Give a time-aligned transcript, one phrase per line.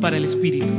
[0.00, 0.72] Para el Espíritu.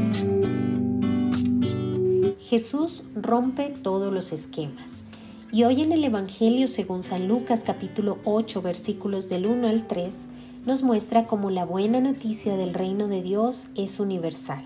[2.40, 5.04] Jesús rompe todos los esquemas.
[5.52, 10.26] Y hoy en el Evangelio según San Lucas capítulo 8 versículos del 1 al 3
[10.66, 14.66] nos muestra cómo la buena noticia del reino de Dios es universal.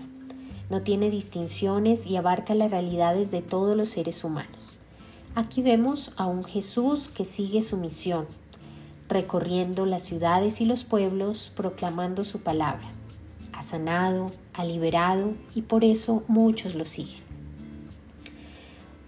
[0.70, 4.80] No tiene distinciones y abarca las realidades de todos los seres humanos.
[5.34, 8.26] Aquí vemos a un Jesús que sigue su misión,
[9.08, 12.97] recorriendo las ciudades y los pueblos proclamando su palabra.
[13.58, 17.24] Ha sanado, ha liberado y por eso muchos lo siguen.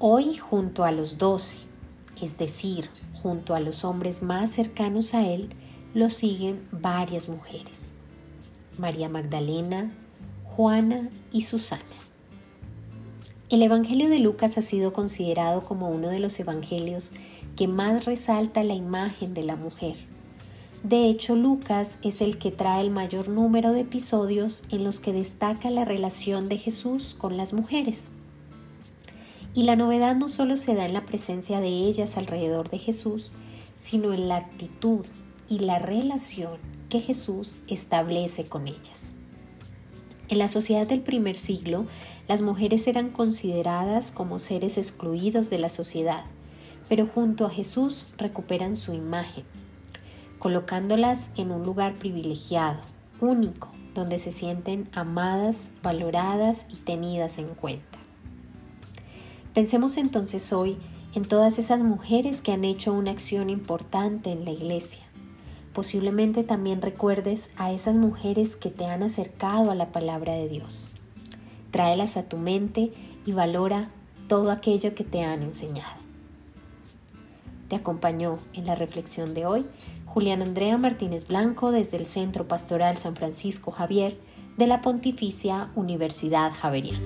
[0.00, 1.58] Hoy junto a los doce,
[2.20, 5.50] es decir, junto a los hombres más cercanos a él,
[5.94, 7.94] lo siguen varias mujeres.
[8.77, 9.94] María Magdalena,
[10.46, 11.84] Juana y Susana.
[13.50, 17.12] El Evangelio de Lucas ha sido considerado como uno de los evangelios
[17.55, 19.94] que más resalta la imagen de la mujer.
[20.83, 25.12] De hecho, Lucas es el que trae el mayor número de episodios en los que
[25.12, 28.12] destaca la relación de Jesús con las mujeres.
[29.53, 33.33] Y la novedad no solo se da en la presencia de ellas alrededor de Jesús,
[33.75, 35.05] sino en la actitud
[35.50, 39.15] y la relación que Jesús establece con ellas.
[40.28, 41.87] En la sociedad del primer siglo,
[42.27, 46.25] las mujeres eran consideradas como seres excluidos de la sociedad,
[46.89, 49.44] pero junto a Jesús recuperan su imagen,
[50.41, 52.80] colocándolas en un lugar privilegiado,
[53.20, 57.98] único, donde se sienten amadas, valoradas y tenidas en cuenta.
[59.55, 60.78] Pensemos entonces hoy
[61.14, 65.02] en todas esas mujeres que han hecho una acción importante en la iglesia.
[65.74, 70.88] Posiblemente también recuerdes a esas mujeres que te han acercado a la palabra de Dios.
[71.70, 72.92] Tráelas a tu mente
[73.27, 73.91] y valora
[74.27, 76.09] todo aquello que te han enseñado.
[77.70, 79.64] Te acompañó en la reflexión de hoy
[80.04, 84.12] Julián Andrea Martínez Blanco desde el Centro Pastoral San Francisco Javier
[84.58, 86.98] de la Pontificia Universidad Javeriana.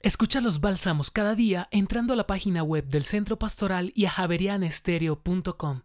[0.00, 4.10] Escucha los bálsamos cada día entrando a la página web del Centro Pastoral y a
[4.10, 5.82] javerianestereo.com.